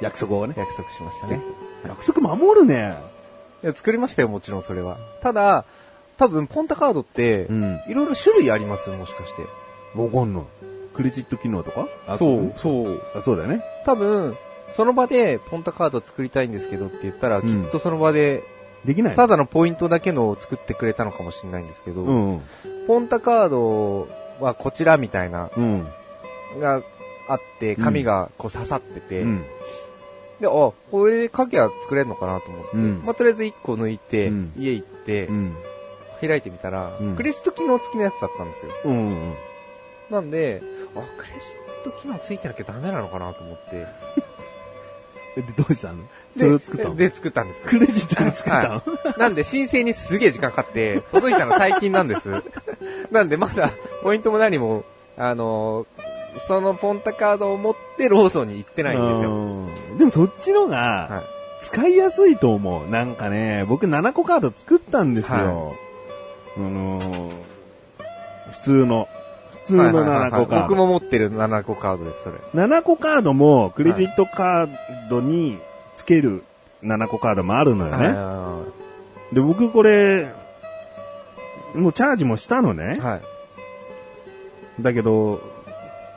[0.00, 0.54] 約束をね。
[0.56, 1.40] 約束しましたね。
[1.86, 2.96] 約束守るね。
[3.62, 4.98] いや、作りましたよ、もちろんそれは。
[5.20, 5.64] ただ、
[6.18, 9.42] 多分、ポンタカードってうん、いろいろ種類ありますもしかして。
[9.98, 10.42] わかんない。
[10.94, 11.88] クレジット機能とか？
[12.06, 13.02] あそう、そう。
[13.16, 13.62] あそうだよね。
[13.84, 14.36] 多分、
[14.72, 18.42] その場でポンタカード作りたいんですけどって言ったら、んきっとその場で、
[18.84, 22.42] できないただのポイントだけのを作ってくれたのかもしれないんですけど、うん。
[22.86, 24.08] ポンタカード
[24.42, 25.86] はこちらみたいな、うん。
[26.58, 26.82] が
[27.28, 29.44] あって、紙がこう刺さってて、うん。
[30.40, 35.56] で、あ、これで影は作れるのかなと思って、うんまあ、とりあえず1個抜いて、うん家行って、うん。
[36.20, 38.72] 開いてみたら、うんクレジット機能付きのやつだったんですよ。
[38.84, 39.34] うん。
[40.10, 40.62] なんで、
[40.94, 41.38] あ、クレジ
[41.80, 43.86] ット機能付いてなきゃダメなのかなと思って。
[45.40, 46.04] で、どうしたの？
[46.32, 47.62] そでれを作ったので、作ったんです。
[47.64, 48.82] クレジットで作ったの、は
[49.16, 49.18] い。
[49.20, 52.28] なんで申請にすげえ時間かかって、届いたの最近なんです。
[53.10, 53.70] なんでまだ、
[54.02, 54.84] ポイントも何も、
[55.16, 56.02] あのー
[56.48, 59.30] そのポンタカードを持ってローソンに行ってないんですよ。
[59.34, 61.22] うんでもそっちのが、はい。
[61.60, 62.90] 使いやすいと思う。
[62.90, 65.76] なんかね、僕7個カード作ったんですよ。
[66.56, 67.30] あのー
[68.52, 69.08] 普通の、
[69.52, 70.62] 普通のはいはいはい7個カード。
[70.62, 72.38] 僕も持ってる7個カードです、それ。
[72.54, 74.68] 7個カードもクレジットカー
[75.10, 75.58] ドに
[75.94, 76.42] つける
[76.82, 78.08] 7個カードもあるのよね。
[78.08, 78.64] は
[79.32, 80.32] で、僕これ、
[81.74, 83.00] もうチャージもしたのねい。。
[83.00, 83.22] はい。
[84.82, 85.40] だけど、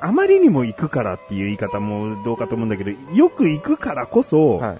[0.01, 4.77] あまりにも行くからっていう言い方もどうかと思うんだけど、よく行くからこそ、はい。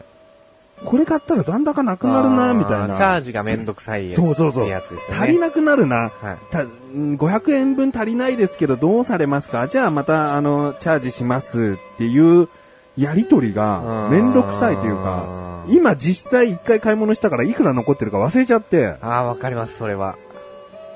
[0.84, 2.98] これ買ったら残高なくなるな、みたいな。
[2.98, 5.24] チャージがめんどくさいそうそうそうってやつですよね。
[5.24, 6.12] 足りなくなるな。
[6.22, 6.38] はい。
[6.52, 9.70] たうん500円分足りないですけどどうされますか？
[9.70, 12.50] じゃあまたあの、チャージしますっていう
[12.98, 20.16] やりとりがめんどくさいというか、うん今実際一回買い物したからいくら残ってるか忘れちゃって、ああ、わかります、それは。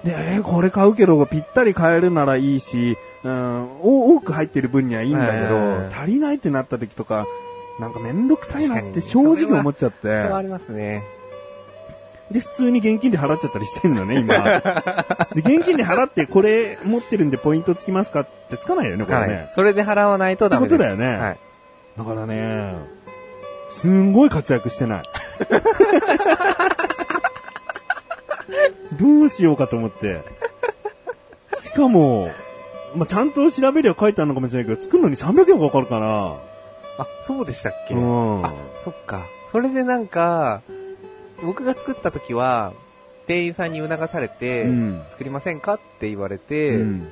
[0.03, 7.25] で、えーこれ買うけどぴったり買えるならいいし、うん、お多く入ってる分にはいいんだけど、うん足りないってなった時とか、
[7.79, 11.01] なんかめんどくさいなって正直思っちゃっそれはあて、りますね。
[12.29, 14.35] で、普通に現金で払っちゃったりしてんのね、今。
[15.33, 19.49] で、現金で払ってこれ持ってるんでポイントつきますかってつかないよね、これはいね。。
[19.55, 20.75] それで払わないとダメです。
[20.75, 21.37] ってことだよねはい。
[21.99, 22.75] だからね、
[23.69, 25.03] すんごい活躍してない。
[28.93, 30.21] どうしようかと思って。
[31.59, 32.31] しかも、
[32.95, 36.37] まあ、ちゃんと調べりゃ書いてあるのかもしれないけど、作るのに300円かかるから。
[36.97, 37.93] あ、そうでしたっけ？
[37.95, 38.45] うん。
[38.45, 38.53] あ、
[38.85, 39.25] そっか。
[39.51, 40.61] それでなんか、
[41.43, 42.71] 僕が作った時は、
[43.27, 45.73] 店員さんに促されて、うん作りませんか？
[45.73, 47.07] って言われて、うん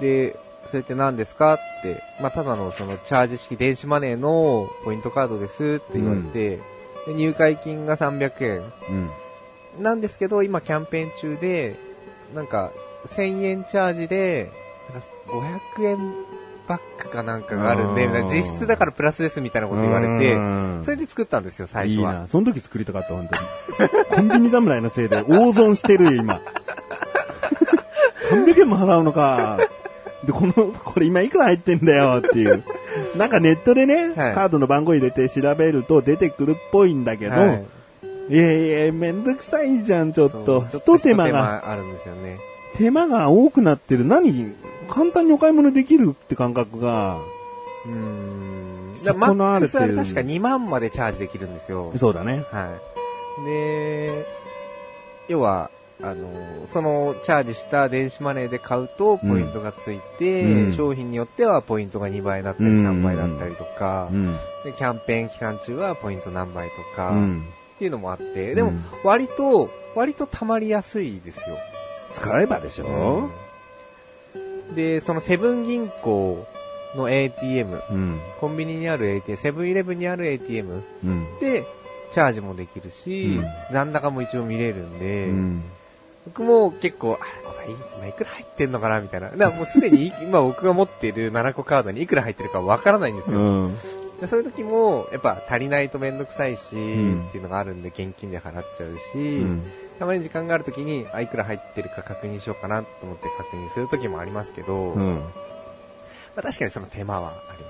[0.00, 0.34] で、
[0.66, 1.54] それって何ですか？
[1.54, 6.58] って、まあ、ただのそのチャージ式電子マネーのポイントカードですって言われて、
[7.06, 8.72] で入会金が300円
[9.76, 9.82] うん。
[9.82, 11.76] なんですけど、今キャンペーン中で、
[12.34, 12.72] なんか、
[13.08, 14.50] 1000円チャージで、
[14.92, 15.06] なんか
[15.78, 15.98] 500円
[16.66, 22.12] バックかなんかがあるんで、実質だからプラスですみたいなこと言われてう、んそれで作ったんですよ、最初は。
[22.12, 22.26] いいな。
[22.26, 23.28] その時作りたかった、本
[23.78, 24.06] 当に。
[24.16, 26.40] コンビニ侍のせいで大損してるよ、今。
[28.30, 29.58] 300円も払うのか。
[30.26, 32.62] で、この、これ今いくら入ってんだよっていう。
[33.16, 37.64] なんかネットでね、はいカードの番号入れて調べると出てくるっぽいんだけど、はい
[38.28, 40.66] い、やいや、めんどくさいじゃん、ちょっそうと。
[40.70, 42.38] ちょっと一手間が、あるんですよね。
[42.74, 44.04] 手間が多くなってる。
[44.04, 44.52] 何
[44.88, 47.18] 簡単にお買い物できるって感覚が、
[47.86, 48.96] うーん。
[48.98, 51.92] そこマのある程度ックスあれ確か2万までチャージできるんですよ。
[51.96, 52.42] そうだね。
[52.50, 52.76] は
[53.42, 53.44] い。
[53.44, 54.26] で、
[55.28, 55.70] 要は、
[56.02, 64.26] あの、そのチャージした電子マネーで買うとポイントがついて、うん商品によってはポイントが2倍だったりうん3倍だったりとか、うん。
[64.64, 67.44] でキャンペーン期間中はポイント何倍とか、っうん。
[67.78, 71.56] ていうのもあって、でもうん割と、割と溜まりやすいですよ。
[72.12, 73.30] 使えばでしょ
[74.74, 76.46] で、そのセブン銀行
[76.94, 78.20] の ATM、うん。
[78.40, 81.26] コンビニにある ATM、セブンイレブンにある ATM うん。
[81.40, 81.64] で、
[82.12, 85.62] チャージもできるし、うん残高も一応見れるんで、うん。
[86.26, 89.30] 僕も結構、あれ、これい今いくら入ってんのかなみたいな。
[89.30, 93.38] だからもうすでに 今僕が持っている7個カードにいくら入ってるかわからないんですよ。
[93.38, 93.78] うん。
[94.20, 105.22] でそういう時も、やっぱ足りないとめんどくさいし、んっていうのがあるんで現金で払っちゃうし、うんたまに時間がある時に、あ、いくら入ってるか確認しようかなと思って確認する時もありますけど、まうん。
[106.36, 107.65] あ確かにその手間はあり。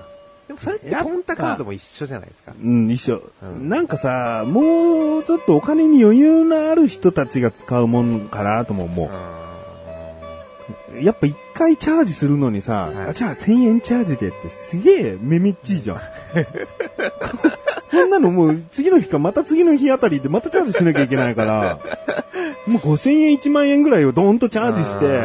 [0.47, 2.53] でもそれってポンタカードも一緒じゃないですか。
[2.63, 3.67] うん、一緒、うん。
[3.69, 11.03] なんかさ、もうちょっとお金に余裕のある人たちが使うもんかなとも思う。
[11.03, 13.07] やっぱ一回チャージするのにさ、はい。
[13.09, 15.97] あじゃあ1000円チャージでってすげえめめっちいじゃん。
[17.91, 21.79] こんなのもう次の日かまた次の日あたりでまたチャージしなきゃいけないから、
[22.67, 25.19] もう5000円1万円ぐらいをドーンとチャージして、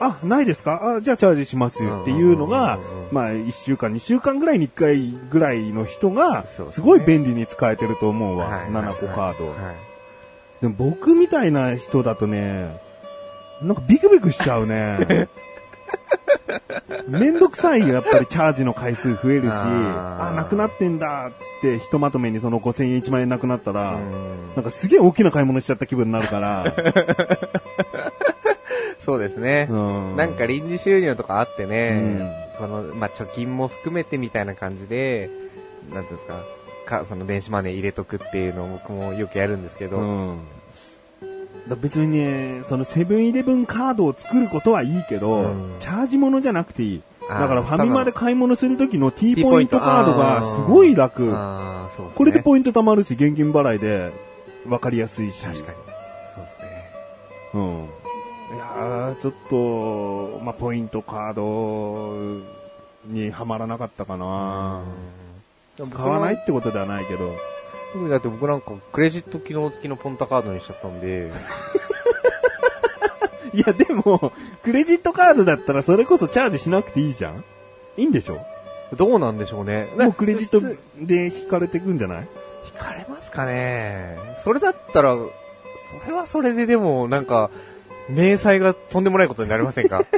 [0.00, 0.96] あ、ないですか？
[0.96, 2.78] あ、じゃあチャージしますよっていうのが
[3.10, 8.46] まあ、1週間、2週間ぐらいに1回ぐらいの人がすごい便利に使えてると思うわ。
[8.46, 9.48] はい7個カード。
[9.48, 9.90] はい
[10.60, 12.78] でも僕みたいな人だとね、
[13.62, 15.28] なんかビクビクしちゃうね。
[17.08, 20.28] めんどくさいよ、やっぱりチャージの回数増えるし、あー。
[20.28, 24.54] あなくなってんだ、っつって、ひとまとめにその5000円1万円なくなったら、うん。
[24.54, 26.74] なんかすげえ大きな買い物しちゃった気分になるから、
[29.04, 29.66] そうですね。
[29.70, 30.16] うん。
[30.16, 35.30] なんか臨時収入とかあってね、の、まあ、貯金も含めてみたいな感じで、
[35.92, 36.42] なんていうんですか、
[36.90, 40.38] か、その電子マネー入れとくっていうのを僕もよくやるんですけど、うん。
[41.68, 47.02] だ別にね、そのセブンイレブンカードを作ることはいいけど、うんチャージ物じゃなくていい。
[47.28, 51.30] だからファミマで買い物するときの T ポイントカードがすごい楽。
[51.32, 52.12] あーそうですね。
[52.16, 54.10] これでポイント貯まるし、現金払いで
[54.66, 55.44] 分かりやすいし。
[55.46, 55.78] 確かに。
[56.34, 56.90] そうですね。
[57.54, 57.99] うん。
[58.76, 62.40] いやー、ちょっと、まあ、ポイントカード
[63.06, 64.82] にはまらなかったかな。
[65.78, 67.34] うん使わないってことではないけど。
[67.94, 71.30] 僕だって僕なんかクレジット機能付きのポンタカードにしちゃったんで、
[73.54, 74.30] いや、でも、
[74.62, 77.42] クレジットカードだったらそれこそチャージしなくていいじゃん
[77.96, 78.44] いいんでしょ？
[78.94, 79.88] どうなんでしょうね。
[79.96, 80.60] もうクレジット
[81.00, 82.28] で引かれていくんじゃない？
[82.66, 85.30] 引かれますかねそれだったら、そ
[86.06, 87.48] れはそれででも、なんか、
[88.10, 90.04] 明細がとんでもないことになりませんか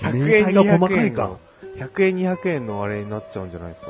[0.00, 1.38] ?100 明円、細が細200かいか円の、
[1.88, 3.88] 100円、200円のあれになっちゃうんじゃないですか？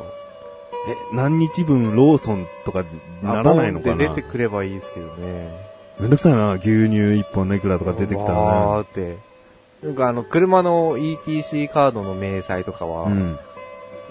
[0.88, 2.84] え、何日分ローソンとか
[3.22, 3.92] ならないのかな？
[3.94, 5.50] あボンって出てくればいいですけどね。
[5.98, 9.16] めんどくさいな、牛乳一本のいくらとか出てきたらわーって。
[9.82, 13.16] なんかあの、車の ETC カードの明細とかは、ね。
[13.16, 13.38] うん。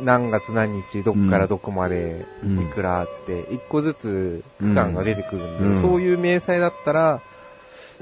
[0.02, 7.22] 何月何日どこからどこまでうんいくらって、一個ずつ区間が出てくるんで、うんそういう明細だったら、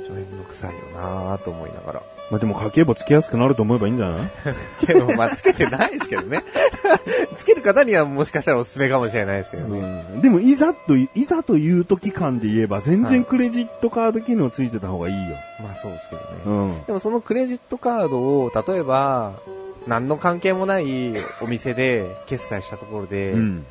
[0.06, 2.02] ちょめんどくさいよなぁと思いながら。
[2.30, 4.30] まあでも家計簿つけやすくなると思えばいいんじゃない？
[4.86, 6.44] けど、まあ、つけてないですけどね。
[7.38, 10.06] つける方にはもしかしたらおすすめかもしれないですけどね。
[10.14, 10.22] うん。
[10.22, 15.36] でもいざと、いざという時間で言えば全然クレジットカード機能ついてた方がいいよ。
[15.62, 16.28] まあそうですけどね。
[16.46, 16.84] うん。
[16.86, 19.34] でもそのクレジットカードを、例えば、
[19.88, 23.66] 何の関係もないお店で決済したところで、うん。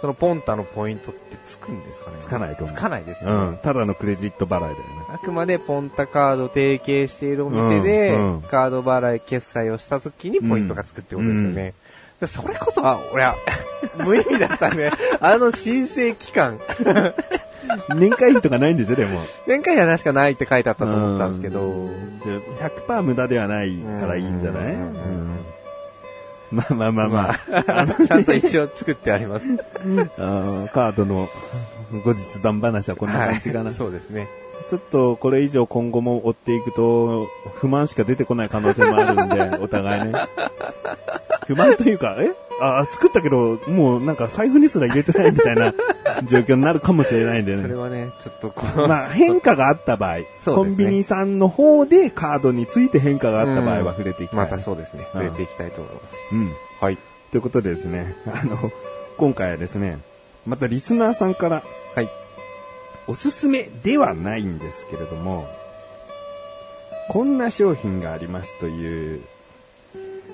[0.00, 2.16] そのポンタのポイントってつくんですかね？
[2.20, 3.56] つかないと思うつかないですうよね。
[3.56, 3.58] ん。
[3.58, 4.76] ただのクレジット払いだよね。
[5.12, 11.74] あくまでポンタカード提携しているお店で、うんうんカード払い決済をした時にポイントがつくってことですよね。
[12.20, 13.34] でそれこそ、あ、俺は、
[14.04, 14.90] 無意味だったね。
[15.20, 16.58] あの申請期間。
[17.96, 19.20] 年会費とかないんですよ、でも。
[19.46, 22.34] 年会費は確かないって書いてあったと思ったんですけど、うんじゃ
[22.66, 24.74] あ100%無駄ではないからいいんじゃない？
[24.74, 25.36] うん
[26.70, 28.06] うんまあまあまあまあ。
[28.06, 29.46] ちゃんと一応作ってあります。
[30.18, 31.28] あのカードの
[32.04, 33.64] 後日談話はこんな感じかな。
[33.64, 34.28] はいそうですね。
[34.68, 40.12] ちょっとこれ以上今後も追っていくと、不満しか出てこない可能性もあるんで、お互いね。
[41.46, 42.30] 不満というか、え？
[42.60, 45.74] あ、作ったけど、もうなんか財布にすら入れてないみたいな
[46.24, 47.62] 状況になるかもしれないんでね。
[47.62, 54.38] それはね、ちょっとこう、まあ変化があった場合、ねコンビニさんの方でカードについて変化があった場合は触れていきたい。
[54.38, 56.16] またそうですね、うん触れていきたいと思います。
[56.32, 56.52] うん。
[56.80, 56.98] はい。
[57.30, 58.70] ということでですね、 あの、
[59.16, 59.98] 今回はですね、
[60.46, 61.62] またリスナーさんから
[61.94, 62.08] はい。
[63.06, 65.46] おすすめではないんですけれども、
[67.08, 69.20] こんな商品がありますという、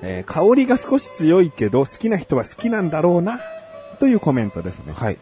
[0.02, 3.40] えー香りが少し強いけど好きな人は好きなんだろうな、
[3.98, 4.92] というコメントですね。
[4.94, 5.18] はい。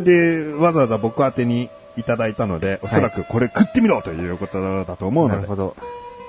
[0.00, 5.76] で、わざわざ僕宛てにいただいたので、おそらくこれ食ってみろということだと思うので、なるほど。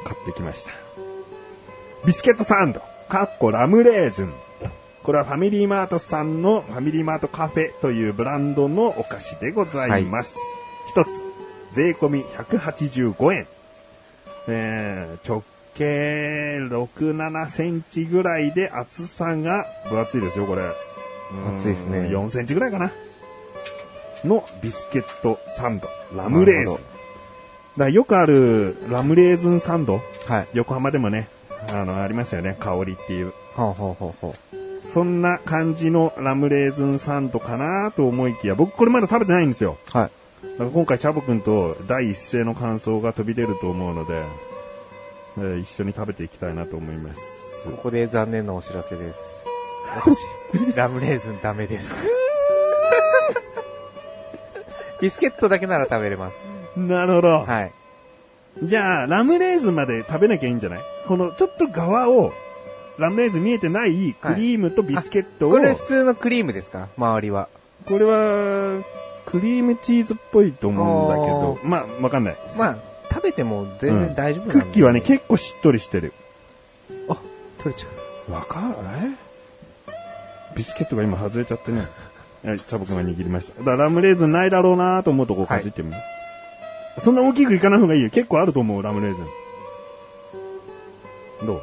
[0.04, 0.72] 買ってきました。
[2.06, 4.34] ビスケットサンド、かっこラムレーズン。
[5.04, 10.38] これはファミリーマートさんのファミリーマートカフェというブランドのお菓子でございます。
[10.90, 11.24] 一、つ、
[11.72, 13.48] 税込み185円。
[14.48, 15.44] えー、直
[15.76, 20.64] 径6、7センチぐらいで厚さが分厚いですよ、これ。
[20.64, 22.92] うん厚いですね4センチぐらいかな。
[24.24, 26.86] のビスケットサンド、ラムレーズン。
[27.78, 30.48] だよくあるラムレーズンサンド、はい。
[30.54, 31.28] 横浜でもね、
[31.72, 33.34] あの、ありますよね、香りっていう。
[33.56, 34.36] ほうほうほうほ
[34.84, 39.78] そんな感じのラムレーズンサンドかなと思いきや、僕これまだ食べてないんですよ。
[39.94, 39.98] う。
[39.98, 40.12] はい。
[40.52, 44.24] だから今回チャボくんと第一声の感想が飛び出ると思うので、
[45.38, 47.22] えー一緒に食べていきたいなと思います。
[47.66, 49.20] ここで残念なお知らせです。
[49.96, 51.88] 私、ラムレーズンダメです。
[55.02, 56.36] ビスケットだけなら食べれます。
[56.78, 57.40] なるほど。
[57.44, 57.72] はい。
[58.64, 60.80] じゃあ、ラムレーズンまで食べなきゃいいんじゃない？
[61.08, 62.32] この、ちょっと側を、
[62.98, 66.88] ラムレーズン見えてないクリームとビスケットを、これ普通のクリームですか？
[66.98, 67.50] 周りは。
[67.88, 68.82] これは、
[69.26, 72.36] クリームチーズっぽいと思うんだけど、まあ、わかんない。
[72.58, 72.78] まあ、
[73.14, 76.14] 食べても全然大丈夫なんで、クッキーはね、結構しっとりしてる。
[77.10, 77.18] あ、
[77.60, 78.76] 取れちゃわかる
[79.08, 81.88] えビスケットが今外れちゃってね。
[82.46, 83.64] はい、チャボくんが握りました。
[83.64, 85.98] だラムレーズンないだろうなと思うとこうかじってみる、
[87.00, 88.10] そんな大きくいかない方がいいよ。
[88.10, 89.26] 結構あると思う、ラムレーズン。
[91.48, 91.62] どう？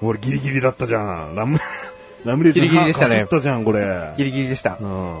[0.00, 1.34] 俺ギリギリだったじゃん。
[1.34, 1.58] ラム、
[2.24, 3.80] ラムレーズンギリギリでしたねったじゃん、これ。
[3.80, 4.14] う。
[4.16, 4.84] ギリギリでしたう。
[4.84, 5.20] ん。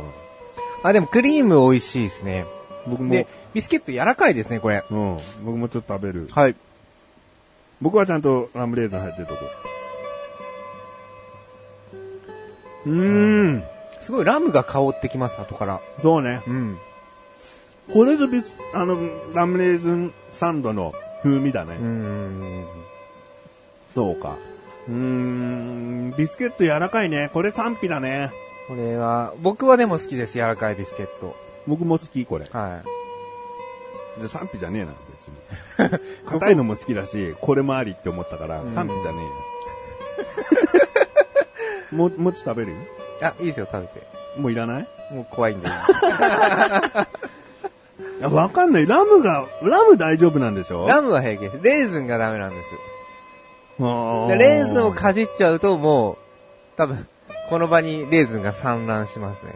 [0.82, 2.46] あ、でもクリーム美味しいですね。
[2.88, 4.84] 僕もで、、ビスケット柔らかいですね、これ。
[4.90, 5.18] うん。
[5.44, 6.28] 僕もちょっと食べる。
[6.32, 6.56] はい。
[7.80, 9.40] 僕はちゃんとラムレーズン入ってるとこ。
[12.86, 13.64] うーん。
[14.00, 15.80] すごいラムが香ってきます、後から。
[16.02, 16.42] そうね。
[16.46, 16.78] うん。
[17.92, 18.96] これぞビス、あの、
[19.34, 21.76] ラムレーズンサンドの風味だね。
[21.76, 22.66] うーん。
[23.94, 24.36] そうか。
[24.88, 27.30] うーん、ビスケット柔らかいね。
[27.32, 28.30] これ賛否だね。
[28.68, 31.36] これは、僕はでも好きです、柔らかいビスケット。
[31.68, 32.46] 僕も好き、これ。
[32.46, 32.82] じはゃ
[34.24, 35.36] あ賛否じゃねえな、別に。
[36.26, 39.30] 硬いのも好きだし、これもありって思ったから、ん賛否じゃねえよ。
[42.08, 42.72] も、もち食べる？
[42.72, 42.74] い。
[43.24, 44.06] あ、いいですよ、食べて。
[44.38, 44.88] もういらない？
[45.12, 45.68] もう怖いんで。
[45.68, 45.70] い
[48.20, 48.86] や、わかんない。
[48.86, 50.86] ラムが、ラム大丈夫なんでしょ？
[50.88, 51.58] ラムは平気です。
[51.62, 52.68] レーズンがダメなんです。
[53.80, 56.16] あーでレーズンをかじっちゃうともう、
[56.76, 57.06] 多分、
[57.48, 59.52] この場にレーズンが散乱しますね。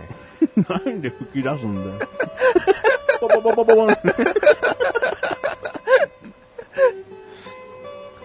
[0.68, 2.08] なんで吹き出すんだよ。
[3.20, 3.86] ポポポポポポ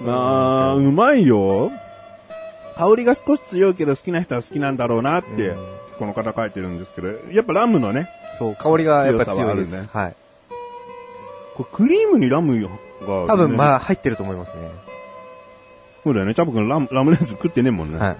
[0.01, 0.13] ま
[0.71, 1.71] あ、うまいよ。
[2.77, 5.55] 香りが少し強いけど好きな人は好きなんだろうなって、
[5.97, 9.71] この方書いてるんですけど、やっぱラムのね、そう、香りがやっぱ強いです。
[9.71, 10.15] ねはい。
[11.55, 12.69] これクリームにラムが、
[13.27, 14.69] 多分まあ、入ってると思いますね。
[16.03, 16.35] そうだよね。
[16.35, 17.97] チャボくんラムラムレーズ食ってねえもんね。
[17.97, 18.15] は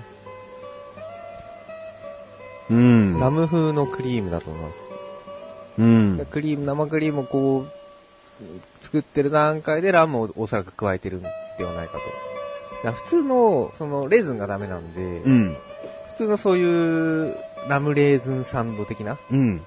[2.70, 3.20] うんい。。
[3.22, 4.76] ラム風のクリームだと思います。
[5.80, 6.26] うんで。
[6.26, 7.66] クリーム、生クリームをこ
[8.42, 11.30] う、作ってる段階でラムをおそらく加えてるんで
[11.64, 12.00] はないかと。
[12.00, 12.08] だか
[12.84, 15.58] ら普通の、その、レーズンがダメなんで、うん。
[16.12, 17.36] 普通のそういう、
[17.68, 19.62] ラムレーズンサンド的なうん。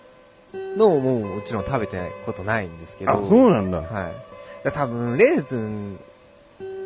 [0.76, 3.12] のをもうもちろん食べてないことないんですけど。
[3.12, 3.78] あ、そうなんだ。
[3.78, 4.64] はい。
[4.64, 5.98] だ多分、レーズン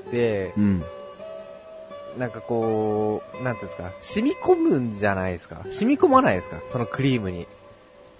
[0.07, 0.85] ってう、ん。
[2.19, 5.65] なんかこう、なんていうんですか、染み込むんじゃないですか？
[5.71, 6.61] 染み込まないですか？
[6.71, 7.47] そのクリームに。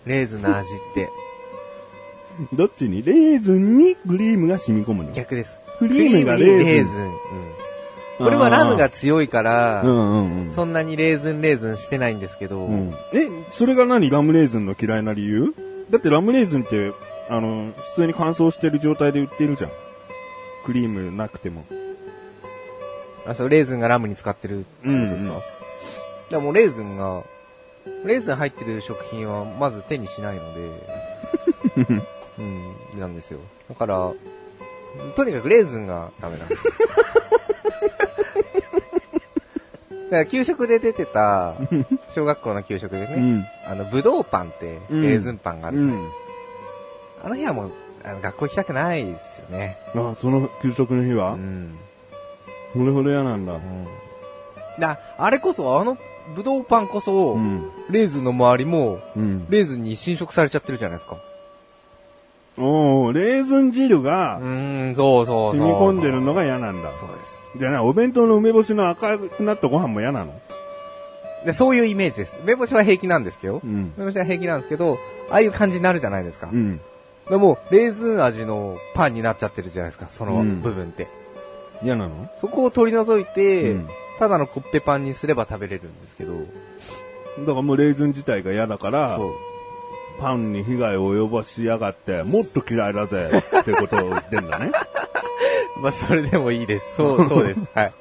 [0.07, 1.09] レーズンの味って。
[2.53, 3.03] どっちに？
[3.03, 5.13] レーズンにクリームが染み込むの？
[5.13, 5.53] 逆です。
[5.79, 6.59] クリームがレーズン。
[6.59, 7.15] にうん。
[8.19, 10.53] これはラムが強いから、うんうんうん。
[10.53, 12.95] そんなにレーズンレーズンしてないんですけど、うん。
[13.13, 14.11] え、それが何？
[14.11, 15.55] ラムレーズンの嫌いな理由？
[15.91, 16.93] だってラムレーズンって、
[17.29, 19.71] あの、普通に乾燥してる状態で売ってるじゃん。
[20.65, 21.65] クリームなくても。
[23.27, 25.43] あ、そう、レーズンがラムに使ってるってことですか、うんうん
[26.25, 27.23] だからもうレーズンが、
[28.05, 30.71] レーズン入ってる食品はまず手にしないので、
[32.39, 33.41] うん、なんですよ。
[33.69, 34.13] だから、
[35.17, 36.63] とにかくレーズンがダメなんです。
[40.05, 41.57] だから給食で出てた、
[42.15, 43.45] 小学校の給食でね、うん。
[43.67, 46.11] あの、ぶどうパンって、うんレーズンパンがあるじゃないうん。
[47.25, 47.73] あの日はもう、
[48.05, 49.79] あの学校行きたくないですよね。
[49.95, 51.79] あ、その給食の日うはん。
[52.75, 53.55] それほど嫌なんだ。
[53.55, 53.61] うん。
[54.79, 55.97] だあれこそ、あの、
[56.35, 57.71] ぶどうパンこそ、うん。
[57.89, 59.47] レーズンの周りも、うん。
[59.49, 61.17] レーズンに侵食されちゃってるじゃないですか。
[62.57, 65.61] おーレーズン汁がうーん、そうそうそう。
[65.61, 66.93] 染み込んでるのが嫌なんだ。
[66.93, 67.59] そうです。
[67.59, 70.41] じゃあな、お弁当の梅干しの赤くなったご飯も嫌なの？
[71.45, 72.37] で、そういうイメージです。
[72.43, 73.93] 梅干しは平気なんですけど、うん。
[73.97, 74.99] 梅干しは平気なんですけど、
[75.31, 76.49] ああいう感じになるじゃないですか。
[76.53, 76.81] うん。
[77.29, 81.09] でも、レーズン味のパンになっちゃってるじゃないですか、そのうん部分って。
[81.83, 82.29] 嫌なの？
[82.41, 86.35] そこを取り除いて、うんただのコッペパンにすれば食べれるんですけど、
[87.41, 89.19] だからもうレーズン自体が嫌だから。
[90.21, 94.71] パンに被害を及ぼしやがって、もっと嫌いだぜってことを言ってんだね。
[95.77, 96.85] まあ、それでもいいです。
[96.97, 97.61] そう、そうです。
[97.75, 97.93] はい。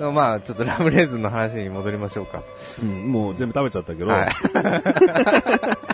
[0.14, 2.42] まあ、ちょっとラムレーズンの話に戻りましょうか。
[2.80, 4.10] うん、もう全部食べちゃったけど。
[4.10, 4.28] はい。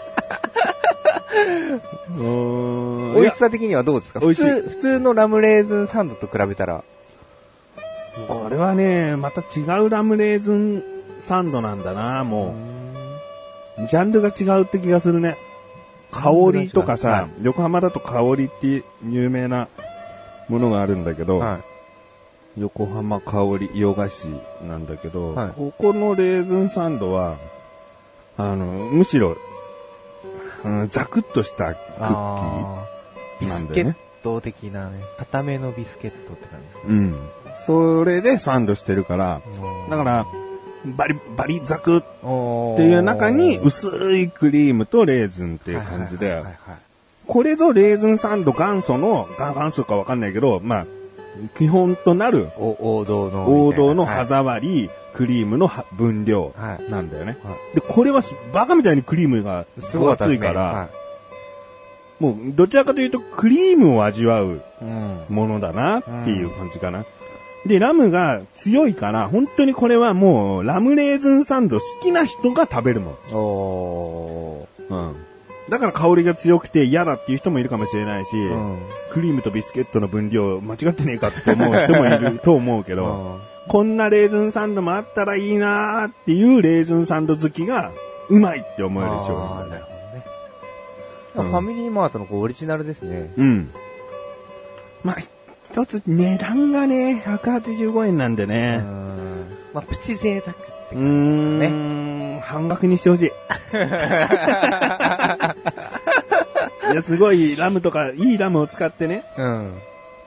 [1.38, 3.14] うーん。
[3.14, 4.20] 美味しさ的にはどうですか？
[4.20, 6.84] 普通、普通のラムレーズンサンドと比べたら。
[8.26, 10.82] これはね、また違うラムレーズン
[11.20, 12.54] サンドなんだな、も
[13.78, 13.86] う。
[13.86, 15.36] ジャンルが違うって気がするね。
[16.10, 19.68] 香りとかジャンルが違さ、横浜だと香りって有名な
[20.48, 21.60] ものがあるんだけど、は
[22.56, 24.26] 横浜香り洋菓子
[24.66, 25.50] なんだけど、はい。
[25.50, 27.36] ここのレーズンサンドは、
[28.36, 29.36] あの、むしろ、
[30.64, 32.06] うんザクッとしたクッキー。
[32.06, 32.98] あー
[33.40, 37.14] ビスケット的なね、固めのビスケットって感じですかうん。
[37.66, 39.40] それでサンドしてるから、
[39.88, 40.26] だから、
[40.96, 46.42] バリ、バリザクっっていう中に薄いクリームとレーズンっていう感じで、
[47.26, 50.86] これぞレーズンサンド元祖の、が元祖かわかんないけど、まあ、
[51.56, 53.66] 基本となるお王道の。
[53.66, 57.38] 王道の歯はい触り、クリームのは分量はいなんだよね。
[57.42, 60.88] はで、これはすバカみたいにクリームがすごい厚いから、は
[62.20, 65.24] もうどちらかというとクリームを味わううん。
[65.28, 67.04] ものだなっていう感じかな。
[67.66, 74.94] で、ラムが強いから、本当にこれはもうラムレーズンサンド好きな人が食べるもん。
[74.94, 75.16] うん。
[75.68, 78.78] だから香りが強くて嫌だっていう人もいるかもしれないし、うん。
[79.10, 87.92] クリームとビスケットの分量間違ってねえかって思う人もいると思うけど、こんなレーズンサンドもあったらいいなーっていうレーズンサンド好きが
[88.28, 89.70] うまいって思える商品。
[89.70, 90.24] なるほどね。
[91.36, 93.32] うんファミリーマートのこうオリジナルですね。
[93.36, 93.70] うん。
[95.04, 95.16] まあ、
[95.70, 98.78] 一つ値段がね、185円なんでうね。
[98.78, 99.46] ん。
[99.72, 101.68] まあ、プチ贅沢って感じですかね。
[102.38, 103.26] ん、半額にしてほしい。
[106.90, 109.74] いや、すごいラムとか、いいラムを使ってね、うん。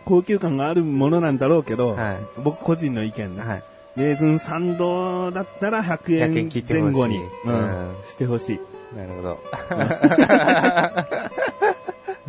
[0.05, 3.63] 高級感があるものなんだろうけど、はい僕個人の意見ね、はい。
[3.97, 8.59] レーズンサンドだったら100 100円前後に、うんうんしてほしい。
[8.97, 9.39] なるほど。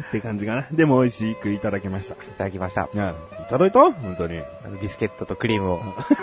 [0.08, 0.66] って感じかな。
[0.72, 2.14] でも美味しくいただきました。
[2.14, 2.88] いただきました。
[2.92, 3.14] いやい
[3.50, 3.80] ただいた？
[3.92, 4.38] 本当に。
[4.64, 5.80] あのビスケットとクリームを。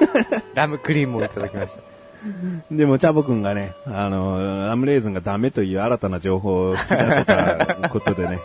[0.56, 1.82] ラムクリームをいただきました。
[2.72, 8.40] でも、チャボくんがね、あの、ラムレーズンがダメという新たな情報を引き出せたことでね、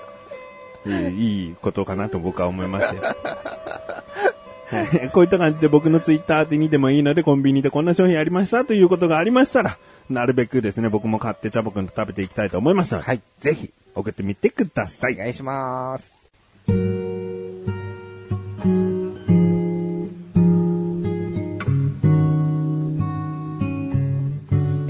[0.86, 3.02] いいことかなと僕は思いましたよ。
[3.02, 9.78] は いこういった感じで僕のツイッターで見てもいいので、コンビニでこんな商品ありましたということがありましたら、
[10.10, 15.14] なるべくですね、僕も買ってチャボくんと食べていきたいと思いますはいぜひ送ってみてください。
[15.14, 16.14] お願いします。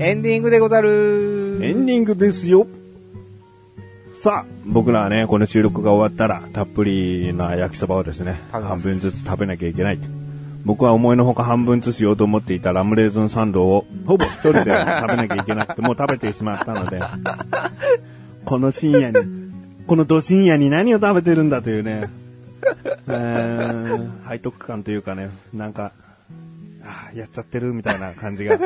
[0.05, 2.67] エンディングでござるエンディングですよ。
[4.25, 9.99] さあ、僕らはね、この収録が終わったら、たっぷりな焼きそばをですね、半分ずつ食べなきゃいけない。
[10.65, 14.77] 僕は思いのほか半分ずつしようと思っていたラムレーズンサンドを、ほぼ一人で食べ
[15.17, 17.03] なきゃいけなくて、もう食べてしまったので、
[18.47, 19.53] この深夜に、
[19.87, 22.09] このど深夜に何を食べてるんだというね、
[23.09, 25.93] えー背徳感というかね、なんか、
[26.83, 28.57] あーやっちゃってるみたいな感じが、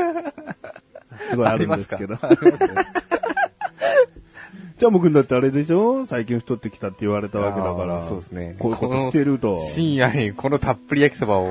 [1.30, 2.16] すごいあるんですけど。
[4.78, 6.06] じゃあ僕だってあれでしょ？
[6.06, 8.06] 最近太ってきたって言われたわけだから。
[8.08, 9.60] そうですねこういうことしてると。
[9.60, 11.50] 深夜にこのたっぷり焼きそばを。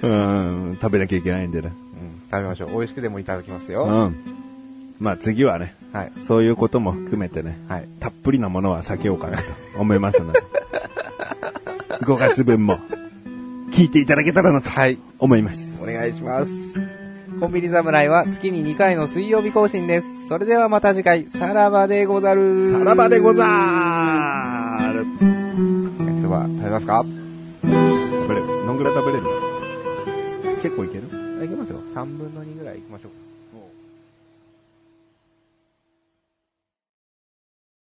[0.00, 1.72] うん、食べなきゃいけないんでね。
[2.30, 2.70] 食べましょう。
[2.70, 3.84] 美味しくでもいただきますよ。
[3.84, 4.16] うん。
[5.00, 6.12] まあ次はね、はい。
[6.26, 7.88] そういうことも含めてね、はい。
[8.00, 9.44] たっぷりなものは避けようかなと
[9.78, 10.40] 思いますので。
[12.00, 12.78] 5月分も
[13.72, 14.98] 聞いていただけたらなとはい。
[15.18, 15.82] 思います。
[15.82, 16.97] お願いします。
[17.40, 20.28] コンビニ侍は月に2回の水曜日更新です。
[20.28, 22.72] それではまた次回、さらばでござる。
[22.72, 25.06] さらばでござーる。
[26.04, 27.04] 焼きそば食べますか？
[27.62, 27.68] 食
[28.28, 28.46] べれる。
[28.66, 29.24] どんぐらい食べれる
[30.62, 31.04] 結構いける？
[31.44, 31.80] いきますよ。
[31.94, 33.27] 3分の2ぐらいいきましょうか。